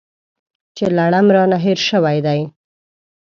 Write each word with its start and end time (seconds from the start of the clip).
چې 0.75 0.85
لړم 0.97 1.25
رانه 1.35 1.57
هېر 1.65 1.79
شوی 1.89 2.17
دی. 2.25 2.39